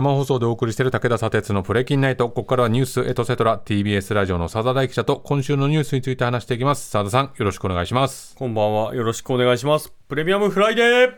[0.00, 2.28] 生放送でお送りしている武田砂鉄のプレキンナイト。
[2.30, 6.90] ここからはニュースエトセトラ TBS ラジオの佐田大記者と今週のニュースについて話していきます。
[6.90, 8.34] 佐田さん、よろしくお願いします。
[8.34, 8.94] こんばんは。
[8.94, 9.92] よろしくお願いします。
[10.08, 11.14] プレミアムフライデー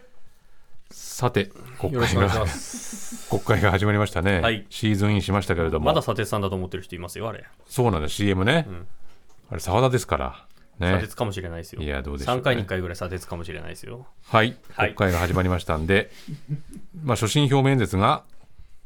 [0.91, 2.31] さて、国会が。
[3.31, 4.41] 国会が始まりましたね。
[4.41, 5.87] はいシーズンインしましたけれども。
[5.87, 7.45] まだ砂鉄さんだと思ってる人いますよ、あれ。
[7.69, 8.67] そうなんだ、CM ね。
[9.49, 10.45] あれ、澤田ですから。
[10.81, 10.89] ね。
[10.89, 11.83] 砂鉄かもしれないですよ。
[11.83, 14.09] いやどうでしょうね3回に1回ぐらい砂鉄かもしれないですよ。
[14.25, 14.57] はい。
[14.73, 16.11] はい国会が始まりましたんで、
[17.05, 18.25] まあ、所信表明演説が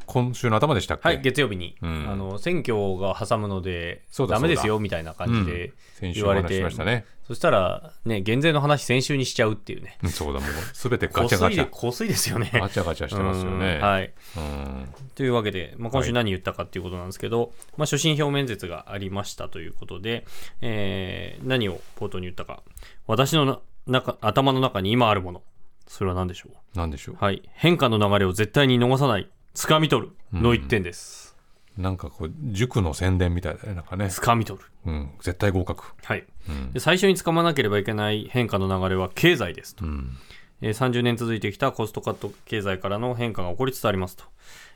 [0.07, 1.09] 今週の頭でしたっけ？
[1.09, 7.05] はい、月曜日に、んあの選挙が挟むのでだダメですよみたいな感じで言われて、お話ししましたね。
[7.27, 9.99] そしたら、ね、減税の話、先週にしちゃうっていうね。
[10.01, 11.69] うんそうだ、もう、すべてガチャガチャ。
[11.69, 12.51] こすいですよね。
[12.55, 13.77] ガチャガチャしてますよね。
[13.77, 14.13] うんはい。
[14.37, 20.25] うんというわけで、まあ、今週何言ったかっていうことなんですけど、まあ、所信表明演説がありましたということで、
[20.61, 22.63] えー何を冒頭に言ったか。
[23.09, 25.43] 私のな中頭の中に今あるもの。
[25.89, 26.79] それは何でしょう？
[26.79, 27.17] なんでしょう？
[27.19, 27.43] はい。
[27.55, 29.29] 変化の流れを絶対に逃さない。
[29.57, 30.13] 掴み取る。
[30.33, 31.35] の一点です。
[31.77, 33.75] なんかこう、塾の宣伝みたいだね。
[33.75, 34.07] なんかね。
[34.07, 34.65] 掴み取る。
[34.87, 35.11] うん。
[35.21, 35.85] 絶対合格。
[36.05, 36.25] はい。
[36.73, 39.85] で最初に掴まなければいけない変化の流れは経済ですと。
[39.85, 40.17] うん。
[40.63, 44.25] えー30年続いてきたコストカット経済からの変化が起こりつつありますと。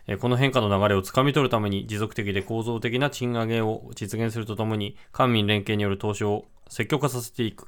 [0.06, 7.66] えーこの変化の流れをつかみ取るために持続的で構造的な賃上げを実現するとともに官民連携による投資を積極化させていく。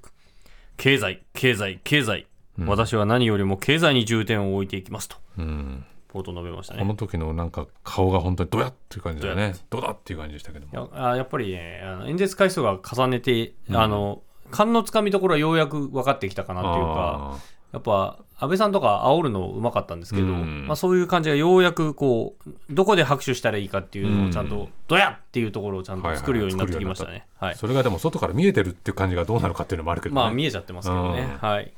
[0.76, 2.26] 経済、経済、経済。
[2.66, 5.16] 私は何よりも経済に重点を置いていきますと。
[5.38, 5.84] うん。
[6.12, 6.84] 冒頭述べましたこね。
[6.86, 9.54] の時のなんか顔が本当にドヤっていう感じだよドヤね。
[9.70, 10.90] ドダっていう感じでしたけども。
[10.92, 17.38] やあやっぱりね、あの演説回数が重ねて、あの、勘のつかみどころはようやく分かってきたかなっていうか、あ
[17.72, 27.26] やっぱ安倍さんとか煽るのうまかったんですけど、うんまあ、そういう感じがようやくこうどこで拍手したらいいかっていうのをちゃんと、ドヤっていうところをちゃんと作るようになってきましたね。
[27.36, 30.20] はいーそれがでも外から見えてるっていう感じがどうなるかっていうのもあるけどね。
[30.20, 31.20] まあ見えちゃってますけどね。
[31.22, 31.72] うんはい。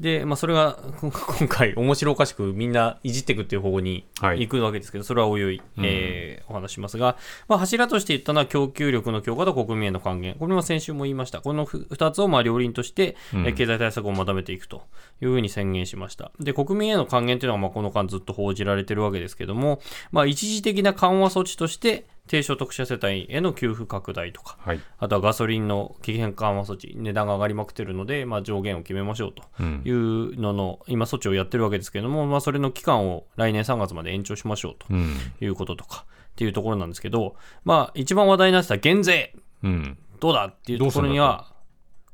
[0.00, 7.16] で、まあそれがこ今回面白おかしくみんないじっていくっていう方向にはい行くわけですけど、それはおいおい、えーお話しますが、
[7.48, 10.36] まあ柱として言ったのは供給力の強化と国民への還元。
[10.38, 11.42] これは先週も言いました。
[11.42, 14.84] このふ二つをまあ両輪として、えー経済対策をまとめていくと
[15.20, 16.09] いうふうに宣言しました。
[16.40, 24.80] で、国民への還元というのはまあこの間ずっと報じられてるわけですけども、まあ一時的な緩和措置として低所得者世帯への給付拡大とか、はい。
[24.98, 35.16] あとはガソリンの期限緩和措置、値段が上がりまくってるので、まあ、上限を決めましょうとうんいうのの、今、措置をやってるわけですけれども、まあ、それの期間を来年3月まで延長しましょうとうん。
[35.40, 37.34] いうこととかっていうところなんですけど、
[37.64, 39.34] まあ、一番話題になってた減税、
[39.64, 39.98] うん。
[40.20, 41.52] どうだっていうところには、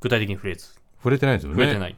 [0.00, 1.56] 具体的に触れず、触れてないですよね。
[1.56, 1.96] 触れてない。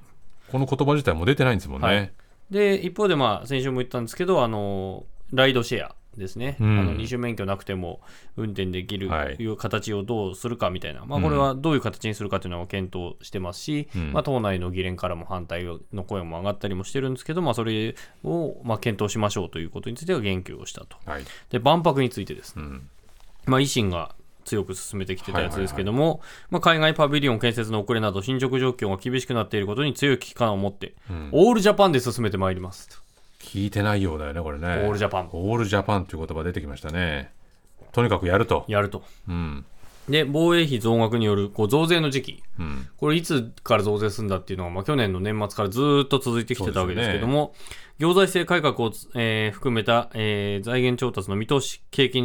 [0.50, 1.86] この言葉自体も出てないんですもんね。
[1.86, 2.12] はい
[2.50, 6.56] で、一方で、まあ、先週も言ったんですけど、あの、ライドシェアですね。
[6.60, 8.00] うんあの二種免許なくても
[8.36, 17.94] 運転できるはいいう形をどうするかみたいな、まあ、これはどういう形にするかというのは検討してますし、うんまあ、党内の議連からも反対の声も上がったりもしてるんですけど、まあ、それ
[18.24, 20.96] をまあ検討しましょうということについては言及をしたと。
[21.06, 21.24] はい。
[21.50, 22.90] で、万博についてですね、うん。
[23.46, 24.14] まあ、維新が
[24.48, 26.20] 強く進めてきてたやつですけども、
[26.50, 32.96] まあ、海外パビリオン建設の遅れなど進捗状況が厳しくなっていることに強い危機感を持って、うんオールジャパンで進めてまいりますと。
[33.38, 34.66] 聞いてないようだよね、これね。
[34.66, 37.30] オールジャパンオールジャパンという言葉出てきましたね。
[37.92, 38.64] とにかくやると。
[38.68, 39.02] やると。
[39.28, 39.64] うん。
[40.08, 42.88] で、防衛費増額によるこう増税の時期、うん。
[42.96, 47.54] これいつから増税するんだっていうのが、まあ、去年の年末からずーっと続いてきてたわけですけども、
[47.98, 52.22] 行財政改革を、えー含めた、えー財源調達の見通し、景気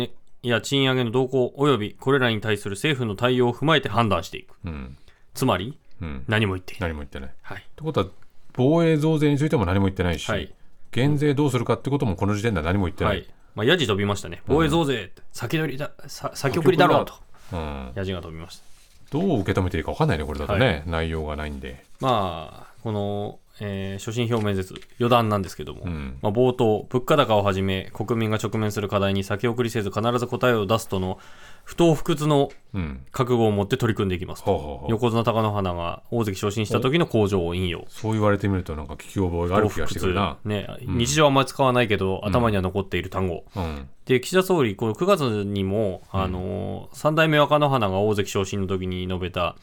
[0.50, 4.56] や賃上げの動向及びこれらに対する政府の対応を踏まえて判断していく。
[4.66, 4.98] うん。
[5.34, 6.24] つまり、うん。
[6.28, 6.90] 何も言っていない。
[6.90, 7.30] 何も言ってない。
[7.30, 7.66] っはい。
[7.76, 8.08] てことは、
[8.54, 10.54] 防衛増税についても何も言ってないし、はい
[10.94, 13.10] 減税どうするかってこともこの時点では何も言ってな。
[13.10, 13.28] はいい。
[13.56, 14.42] まあ、ヤジ飛びましたね。
[14.46, 17.14] 防衛増税、先取りだ、さ先送りだろうと。
[17.52, 17.92] うん。
[17.96, 18.64] ヤジが飛びました。
[19.12, 20.84] どう受け止めていいか分かんないね、これだとね。
[20.86, 21.84] 内容がないんで。
[22.00, 31.18] まあ、この、えー所信表明演説、余談なんですけども、うんまあ、冒頭、物価高をはじめ、国民が直面する課題に先送りせず、必ず答えを出すとの、
[31.64, 33.06] 不当不屈のうん。
[33.12, 34.52] 覚悟を持って取り組んでいきますと。
[34.52, 37.86] ほうほうほう横綱貴乃花が大関昇進した時の工場を引用。
[37.88, 40.38] そう言われてみると、なんか聞き覚えがある気がしてくるな。
[40.44, 43.46] ね、日常はあんまり使わないけど、頭には残っている単語。
[43.56, 43.88] うん。
[44.06, 49.56] で、岸田総理、この9月にも、あのー三代目若乃花が大関昇進の時に述べた、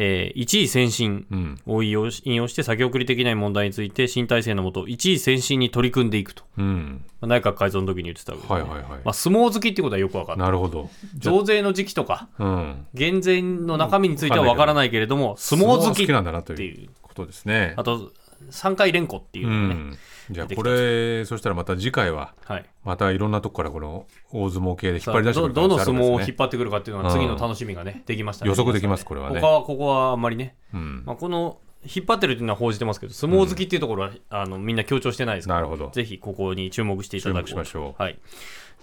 [0.00, 1.60] えー一位先進うん。
[1.66, 7.04] を引用し引用して先送りできない問題について新体制のもと一位先進に取り組んでいくと、うん。
[7.20, 10.88] まあ内閣改造の時に言ってたわけです、ねはいはいはいまあ、相撲好きってことはよく分かるなるほど。
[11.16, 12.86] 増税の時期とかうん。
[12.94, 17.74] 減税の中身については分からないけれども、相撲好きなんだなといっていううことですね。
[17.76, 18.12] あと
[18.50, 19.98] 3回連呼っていううのがね、ん。
[20.30, 28.50] じゃあこれ、そしたらまた次回は、はい、またいろんなとこからこの大相撲系で引っ張り出してくどるどの相撲を引っっ張ってくるかっていうのが次の楽しみがね、できましたね。
[28.50, 29.40] 予測できますこれはね。
[29.40, 31.02] 他はここはあんまりね、うん。
[31.06, 35.90] まあ、この引っ張ってるっていうのは報じてますけど、相撲好きっていうところは、あのみんな強調してないですから、なるほど。
[35.90, 37.44] ぜひここに注目していただこう。
[37.44, 38.02] 注目しましょう。
[38.02, 38.18] はい、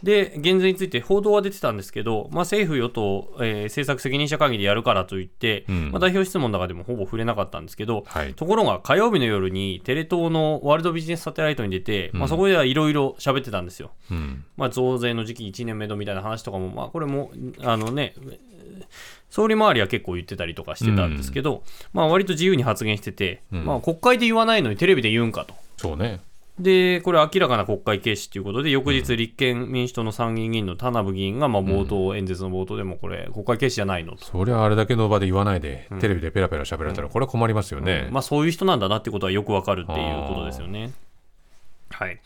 [0.03, 5.91] で減税について報道は出てたんですけど、まあ、政府・与党、えー政策責任者会議でやるからといって、ん。
[5.91, 8.33] まあ、代表質問の中でもほぼ触れなかったんですけど、はい。
[8.33, 13.91] ところが火曜日の夜にテレ東のワールドビジネスサテライトに出て、まあ、そこではいろいろ喋ってたんですよ。
[14.11, 14.45] うん。
[14.57, 17.31] まあ、増税の時期1年目どみたいな話とかも、まあ、これも、
[17.63, 18.13] あのね、
[19.29, 21.63] 総理周りは結構言ってたりとかしてたんですけど、
[21.93, 25.55] まあ、割と自由に発言してて、まあ、国会で言わないのにテレビで言うんかと。
[25.77, 26.21] そうね
[26.59, 34.23] で、これ明らかな国会軽視ということで、翌日立憲民主党の参議院議員の田名部議員が、まあ、冒頭、演説の冒頭でもこれ、国会軽視じゃないのと。
[34.23, 40.91] そりゃあれだけの場で言わないで、テレビでペラペラ喋られたらこれは困りますよね、まあ、そういう人なんだなってことはよくわかるっていうことですよね。
[41.89, 42.19] はい、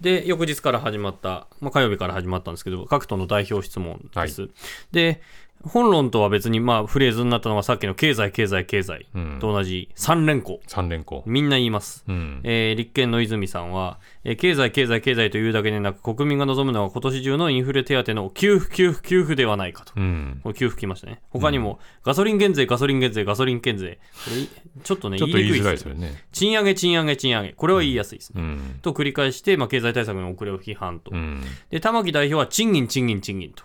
[0.00, 4.50] で、翌日から始まった、まあ、火曜日から始まったんですけど、各党の代表質問です。
[4.92, 5.20] で、
[5.66, 10.60] 本論とは別に、まあ、フレーズになったのがさっきの経済、経済、経済うんと同じ3連呼。
[10.66, 12.04] 三連行みんな言います。
[12.08, 19.92] うんえー立憲の泉さんは、えー経済、経済、経済というだけでなく、国民が望むのは今年中のインフレ手当の給付、給付、給付ではないかと。
[19.96, 21.20] うんこれ給付きましたね。
[21.30, 23.98] 他にも、ガソリン減税、ガソリン減税、ガソリン減税。
[24.24, 27.52] これ、ちょっとね、言いづらいでですすよね賃上げ、賃上げ、賃上げ。
[27.52, 28.42] これは言いやすいですね。
[28.42, 31.10] うんと繰り返して、まあ、経済対策の遅れを批判と。
[31.12, 31.40] うん
[31.70, 33.64] で、玉木代表は賃金、賃金、賃金と。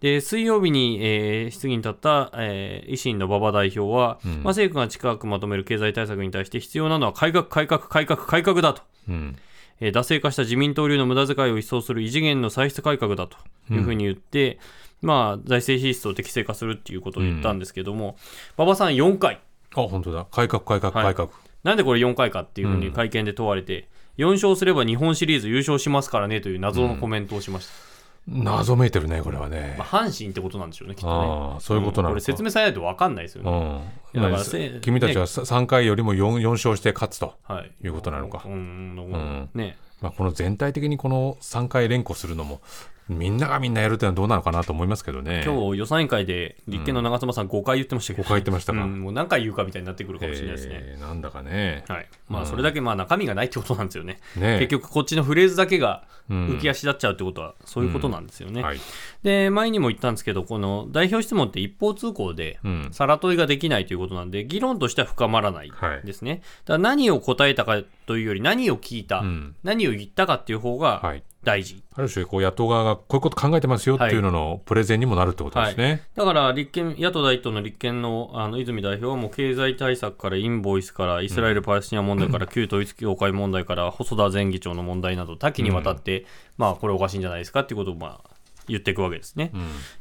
[0.00, 8.82] うんで、水曜日に、えー質疑に立った、えー維新の馬場代表は、まあ、政府が近くまとめる経済対策に対して必要なのは改革、改革、改革、改革だと。
[9.08, 9.36] うん。
[9.80, 13.36] えー惰性化した自民党流の無駄遣いを一掃する異次元の歳出改革だと
[13.70, 14.58] いうふうに言って、
[15.02, 18.16] まあ、財政支出を適正化するっていうことを言ったんですけども、
[18.56, 19.40] 馬場さん4回。
[19.74, 20.26] あ本当だ。
[20.30, 21.14] 改革改革はい。
[21.14, 21.30] 改革、
[21.64, 23.88] なんでこれ4回かっていうふうに会見で問われて、
[24.18, 27.95] 4勝すれば日本シリーズ優勝しますからねという謎のコメントをしました。
[28.28, 29.76] 謎めいてるねこれはね。
[29.78, 31.12] まあ、阪神ってことなんでしょうね、きっとね。
[31.12, 33.82] ああそういうことなのか、これ説明されないと分かんないですよね。
[34.14, 34.22] うん。
[34.22, 37.70] だから君たちは3回よりも 4, 4勝して勝つと、はい。
[37.84, 38.42] いうことなのか。
[38.44, 38.58] うん、うん。
[38.58, 39.50] ん。
[39.54, 39.76] ね。
[40.00, 42.60] まあ、この全体的にこの3回連呼するのも
[43.08, 45.42] みんながみんなやるってのはどうなのかなと思いますけどね。
[45.44, 48.82] 今日予算委員会で立憲の長妻さん5回言ってましたけど、5回言ってましたか？
[48.82, 50.74] うんもう何回言うかみたいになってくるかもしれないですね。
[50.76, 51.84] えーなんだかね。
[51.88, 52.06] はい。
[52.28, 54.18] まあ、それだけまあ中身がないってことなんですよね。
[54.36, 56.48] ね結局、こっちのフレーズだけがうん。
[56.48, 58.62] 浮き足立っちゃうってことは、そういうことなんですよね。
[58.62, 58.78] はい。
[59.22, 66.42] で、前にも言ったんですけど、この代表質問って一方通行でうん、さら問いができないということなんで、議論としては深まらないはいですね。
[66.64, 69.56] だから何を答えたかというより、何を聞いた、うん。
[69.62, 71.22] 何を言ったかっていう方がはい。
[71.46, 71.80] 大事。
[71.94, 86.26] ある種こう野党側がこういうこと考えてますよっていうののプレゼンにもなるってことですね、だから立憲野党第一党の立憲のあの泉代表はもう経済対策からインボイスからイスラエル・パレスチナ問題から旧統一教会問題から細田前議長の問題など多岐にわたって、
[86.58, 88.35] まあこれおかしいんじゃないですかっていうことをまあ
[88.68, 89.52] 言っていくわけですね。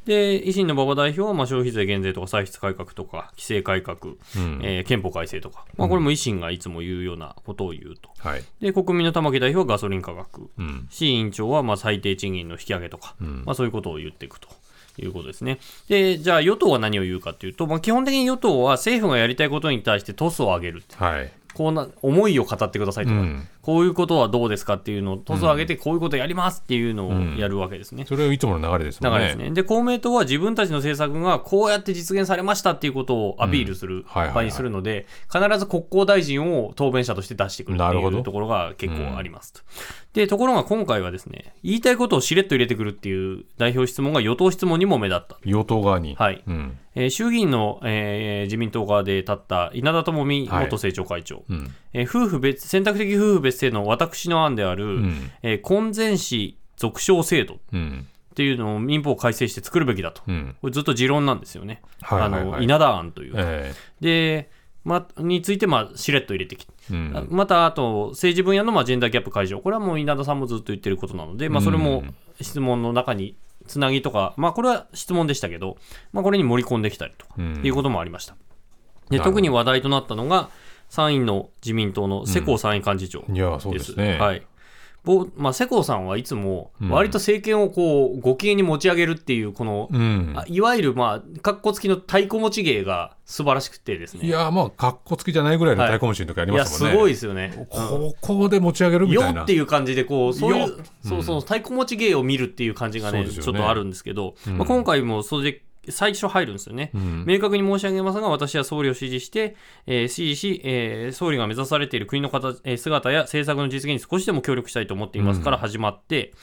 [0.06, 4.60] で維新の馬場代表はまあ消費税減税とか歳出改革とか規制改革、うん。
[4.64, 8.10] えー憲法改正とか、まあ、これも維新がいつも言うようなことを言うと。
[8.18, 8.44] はい。
[8.60, 10.88] で国民の玉木代表はガソリン価格、うん。
[10.90, 13.44] 市委員長はまあ最低賃金の引き上げとか、ん。
[13.46, 14.48] まあ、そういうことを言っていくと。
[14.98, 15.60] いうことですね。
[15.90, 20.84] で、じゃあ与党は何を言うかというと、まあ、基本的に与党は政府がやりたいことに対してトスを上げる。
[20.96, 21.32] はい。
[21.54, 28.06] こうな、思いを語ってくださいとか、うんこういうことはどうですかっていうのをトスを上げて、こういうことやりますっていうのをやるわけですね。
[28.08, 29.56] それはいつもの流れですもんね流れですね。
[29.56, 39.62] で、公明党は自分たちの政策がこうやって実現されましたっていうことをアピールするはいはいはい場にするので、必ず国交大臣を答弁者として出してくるっていうところが結構ありますと。
[40.14, 45.40] で、ところが今回はですね、言いたいことをしれっと入れてくるっていう代表質問が与党質問にも目立った。
[45.44, 46.44] 与党側に、はい。
[46.46, 55.32] うんえー衆議院の、えー自民党側で立った稲田朋美はい元政調会長、うんえー夫婦別選択的夫婦別姓の私の案である、ん。
[55.42, 60.56] えー婚前子続唱制度うんっていうのを民法を改正して作るべきだと、うん。
[60.62, 62.42] これずっと持論なんですよね、はいはいはい。
[62.42, 64.52] あの稲田案という、えで、
[64.84, 67.28] ま、について、まあ、しれっと入れてきて、えうん。
[67.32, 72.04] またあと政治分野の、まあ、ジェンダーギャップ解消、これはもう稲田さんもずっと言ってることなので、まあ、それも
[72.42, 75.78] 質問の中につなぎとか、まあ、これは質問でしたけど、
[76.12, 77.62] まあ、これに盛り込んできたりとか、うん。
[77.64, 78.36] いうこともありました。
[79.10, 80.50] で特に話題となったのが、
[80.90, 84.18] 参院の自民党の世耕参院幹事長いやそうですね。
[84.18, 84.46] はい。
[85.06, 90.34] ぼまあ、世耕さんはいつも、割と政権をこう、ご機嫌に持ち上げるっていう、この、うん。
[90.36, 94.26] あいわゆる、まあ、かっこつきの太鼓持ち芸が素晴らしくてですね。
[94.26, 95.92] いやまあかっこつきじゃないぐらいのはい。
[95.94, 97.68] 太鼓持ちの時ありますもんね、すごいですよね。
[97.70, 99.44] ここで持ち上げるみよたいな。
[99.44, 103.30] っていう感じで、こう、そういよう、そうそう、太鼓持ち芸を見るっていう感じがね、ね。
[103.30, 106.92] ちょっとあるんですけど、まあ、今回もそれで、最初入るんですよね、
[107.26, 109.56] 明確に申し上げますが、私は総理を支持して、
[109.88, 116.34] えー支持し、えー総理が目指されている国の形、えー姿や政策の実現に少しでも協力したいと思っていますから始まって、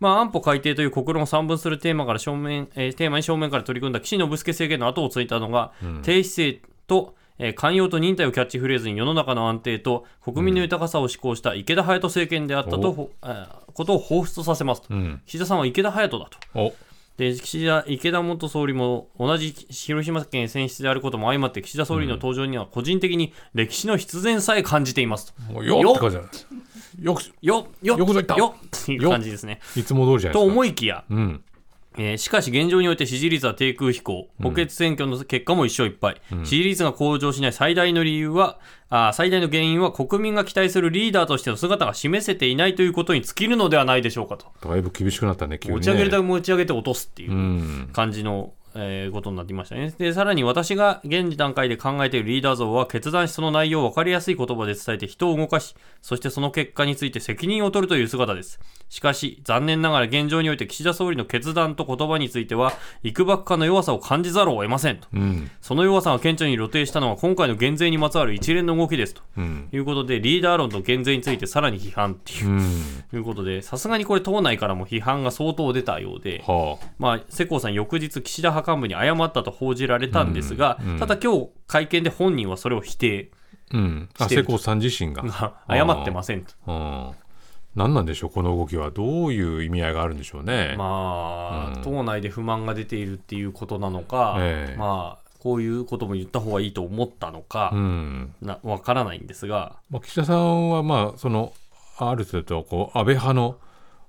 [0.00, 15.20] まあ、安保改定という国論を三分するテーマから正面、えーテーマに正面から取り組んだ岸信介政権の後をついたのが、低姿勢と、えー寛容と忍耐をキャッチフレーズに世の中の安定と国民の豊かさを志向した池田隼人政権であったと、ほえーことを彷彿とさせますと、うん。
[15.24, 16.38] 岸田さんは池田隼人だと。
[17.18, 25.52] おで岸田池田元総理も同じ広島県選出であることも相まって岸田総理の登場には個人的に歴史の必然さえ感じていますと。
[25.52, 26.22] もうよっって感じだ
[27.00, 29.60] よく、よよよくぞ言ったよっていう感じですね。
[29.76, 30.52] いつも通りじゃないとですか。
[30.52, 31.44] 思いきや、うん。
[31.98, 44.46] えーしかし現状において支持率は低空飛行、補欠選挙の結果も一勝一敗、支持率が向上しない最大の理由は、あー最大の原因は国民が期待するリーダーとしての姿が示せていないということに尽きるのではないでしょうかと。
[44.68, 45.78] だいぶ厳しくなったね、急に、ね。
[45.78, 47.32] 持ち上げるだけ持ち上げて落とすっていう。
[47.32, 47.90] うん。
[47.92, 49.94] 感じの、えーことになっていましたね。
[49.98, 58.60] で、さらに私が現段階で考えているリーダー像は、決断しその内容を分かりやすい言葉で伝えて人を動かし、そしてその結果について責任を取るという姿です。
[58.88, 62.72] しかし、残念ながら現状において岸田総理の決断と言葉については、
[63.02, 65.08] 幾ばくかの弱さを感じざるを得ませんと。
[65.12, 65.50] うん。
[65.60, 69.22] その弱さが顕著に露呈したのは今回の減税にまつわる一連の動きですと。
[69.36, 69.68] うん。
[69.72, 72.60] いうことで、リーダー論と減税についてさらに批判っていう、うん。
[72.60, 76.86] いうことで、さすがにこれ党内からも批判が相当出たようで、はあ。
[76.98, 83.30] まあ、世耕さん、翌日、岸田派幹部に謝ったと報じられたんですが、ただ今日、会見で本人はそれを否定、
[83.72, 84.08] うん。
[84.18, 85.22] あ、してる瀬古さん自身が。
[85.68, 86.52] 謝ってませんと。
[86.66, 87.10] うん。
[87.74, 88.90] 何なんでしょう、この動きは。
[88.90, 90.74] どういう意味合いがあるんでしょうね。
[90.76, 98.34] まあ、うん党内で不満が出ているっていうことなのか、ええまあ、こういうことも言った方がいいと思ったのかう、ん。
[98.42, 101.52] なわからないんですが、まあ、岸田さんは、まあ、その、
[101.98, 103.56] ある程度、こう、安倍派の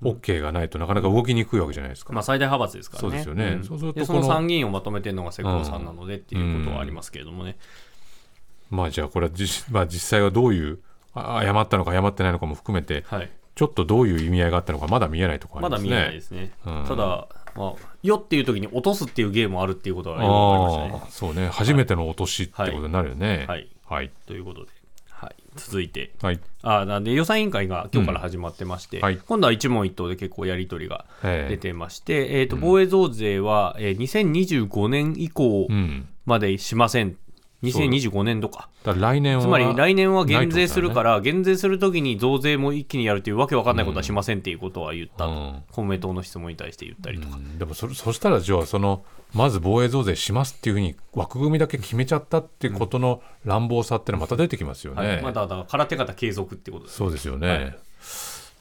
[0.02, 2.14] OK がないとなかなか動きにくいわけじゃないですか。
[2.14, 3.10] まあ、最大派閥ですからね。
[3.10, 7.58] そうですよねんそうするとのこの参議院をまとめてるのが世耕さんなのでっていうことはありますけれどもね。
[8.70, 10.80] まあ、じゃあ、これは実、 まあ、実際はどういう、
[11.14, 13.30] あ謝ったのか謝ってないのかも含めて、はい。
[13.56, 15.90] ちょっとどういう意味合いがあったのか、まだ見えないところありますね。
[15.90, 16.52] まだ見えないですね。
[16.66, 21.12] うんただ、まあ、よっていう時に落とすっていうゲームもあるっていうことがよくわかりましたね。
[21.12, 21.50] そうね。
[21.50, 23.46] 初めての落としってことになるよね。
[23.50, 23.68] はい。
[23.86, 24.12] はい。
[24.28, 24.72] ということで、
[25.22, 26.40] はい、続いて、はい。
[26.62, 36.08] あなんで予算委員会が今日から始まってまして、うんはい今度は一問一答で結構やり取りがええ出てまして、えーと防衛増税は、えー2025年以降うん。
[36.26, 37.18] までしません。
[37.64, 38.70] 2025年度か。
[38.84, 39.44] だから来年は。
[39.44, 47.38] つまり来年は減税するから、減税するときに増税も一気にやるというわけわかんないことはしませんっていうことは言ったと、うん公明党の質問に対して言ったりとか。
[47.38, 55.08] うんでもそれそしたらじゃあそのまず防衛増税しますっていうふうに枠組みだけ決めちゃったっていうことの乱暴さっていうのはまた出てきますよね。
[55.08, 56.98] はい、まだだから空手方継続ってことです。
[56.98, 57.48] そうですよね。
[57.48, 57.78] はい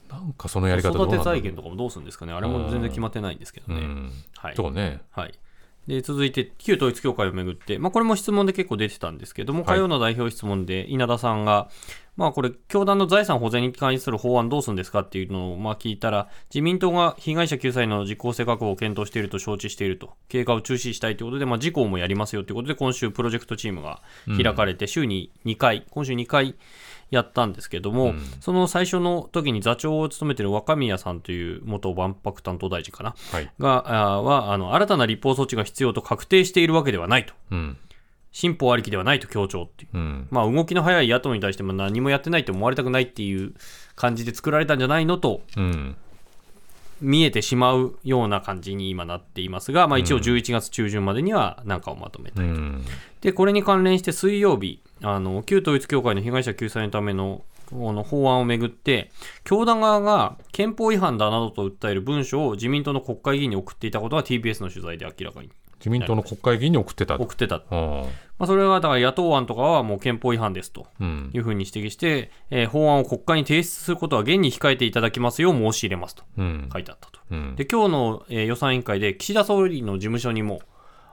[0.08, 3.80] なんかそのやり方子育てどうなんだろう財源とかもどうするんですかね、あれも全然決まってないんですけどね。
[3.80, 4.12] うん。
[4.36, 5.02] はいとかね。
[5.10, 5.34] はい、
[5.88, 9.76] で続いて、旧統一教会をめぐって、まあ、これも質問で結構出てたんですけども、はい。
[9.76, 11.70] 火曜の代表質問で稲田さんが、
[12.18, 24.02] まあ、これ、教団の財産保全に関する法案どうするんですかっていうのをまあ聞いたら、自民党が被害者救済の実効性確保を検討していると承知していると、経過を中止したいということで、まあ、事項もやりますよということで、今週、プロジェクトチームが
[24.36, 26.56] 開かれて、週に2回、今週2回、
[27.10, 33.50] やったんですけども、その最初の時に座長を務めている若宮さんという元万博担当大臣かな、はい。
[33.58, 37.34] が、あーは、あの、新たな立法措置が必要と確定しているわけではないと。
[37.50, 37.76] うん。
[38.30, 39.96] 新法ありきではないと強調っていう。
[39.96, 40.28] うん。
[40.30, 43.54] まあ、動きの早い野党に対しても何もやってないと思われたくないっていう
[43.94, 45.96] 感じで作られたんじゃないのとうん。
[47.00, 52.46] 見えてしまうような感じに今なっていますが、まあ、一応11月中旬までには何かをまとめたい。
[52.46, 52.84] うん。
[53.20, 59.10] で、これに関連して水曜日、あの、旧統一教会の被害者救済のためのこの法案をめぐって、
[59.44, 67.22] 教団側が憲法違反だなどと訴える文書を自民党の国会議員に送っていたことが TBS の取材で明らかに自民党の国会議員に送ってたと。
[67.22, 67.62] 送ってた。
[67.70, 68.04] あ
[68.38, 70.86] まあ、それはだから野党案とかはもう憲法違反ですと。
[71.00, 76.68] いうふうに指摘して、えー法案を国会に提出することは現に控えていただきますよう申し入れますとうん。
[76.72, 77.18] 書いてあったと。
[77.30, 77.56] うん。
[77.56, 80.60] で、今日の、えー予算委員会で岸田総理の事務所にも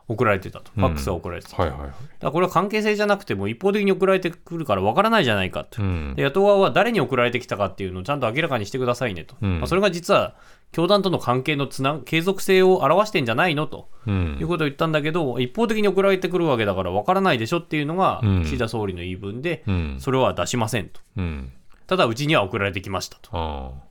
[0.07, 0.71] 送られてたと。
[0.75, 1.61] ファックスが送られてたと。
[1.63, 1.89] はいはいはい。
[1.89, 5.81] だからこれは関係性じゃなくても一方的に送られてくるからわからないじゃないかと。
[5.81, 6.21] うんで。
[6.21, 9.35] 野党側は誰に送られてきたかっていうのをちゃんと明らかにしてくださいねと。
[9.41, 10.35] うんまあ、それが実は
[10.71, 14.11] 教団との関係のつな継続性を表してんじゃないのとう。
[14.11, 19.97] いうんことを言ったんだけど、一方的に送られてくるわけだからわからないでしょっていうのがうん岸田総理の言い分で、うん。
[19.99, 20.99] それは出しませんと。
[21.17, 21.51] うん。
[21.87, 23.29] ただうちには送られてきましたと。
[23.31, 23.85] ああ。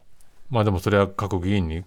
[0.50, 1.84] まあでもそれは各議員に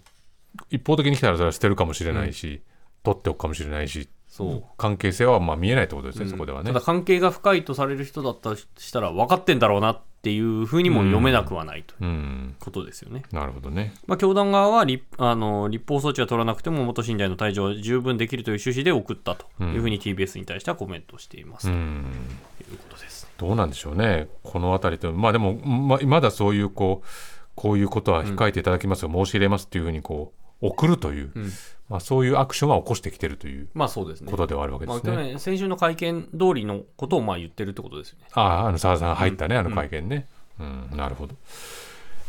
[0.70, 2.62] 一方的に来たらそれは捨てるかもしれないし、
[3.02, 4.64] 取っておくかもしれないし、そう。
[4.76, 6.80] 関係性はまあ見えないってことですね、そこではねただ。
[6.80, 12.56] 関係が深いとされる人だったとしたら分かってんだろうなっていうふうにも読めなくはないといううん。
[12.60, 13.22] ことですよね。
[13.32, 13.94] なるほどね。
[14.06, 22.06] まあ、教団側は立あの立法措置は取らなくても元信者への退場は十分できるという趣旨で送ったというふうに TBS に対してはコメントしています、うん。
[22.58, 23.28] ということです。
[23.38, 27.06] どうなんでしょうね、このあたりと、まあでも、ままだそういうこう、
[27.54, 31.32] こういうことは控えていただきますよ、申し入れますっていうふうにこう送るという、
[31.88, 34.30] まあ、そういうアクションは起こしてきてるというまあそうですね。
[34.30, 35.12] ことではあるわけでまあ、すね。
[35.12, 38.26] 去年、先週の会見通りのことをまあ言ってるってことですよね。
[38.32, 40.28] ああ、あの澤田さんが入ったね、あの会見ね。
[40.58, 41.34] うん、なるほど。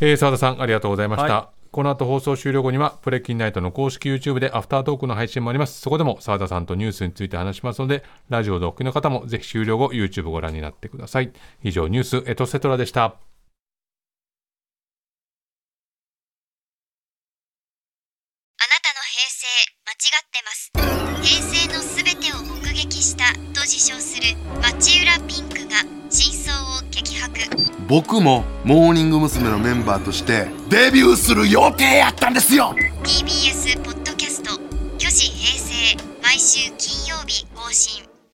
[0.02, 1.34] えー、澤田さん、ありがとうございました。
[1.34, 5.82] はこの後放送終了後には、プレキンナイトの公式 YouTube でアフタートークの配信もあります。
[5.82, 11.32] そこでも澤田さんとニュースについて話しますので、ラジオでお聞きの方もぜひ終了後、YouTube ご覧になってください。
[11.64, 13.16] 以上、ニュースエトセトラでした。
[27.90, 29.50] 僕もモーニング娘。
[29.50, 34.60] のメンバーとしてデビューする予定やったんですよ TBS ポッドキャスト
[35.00, 36.72] 「巨子平成」毎週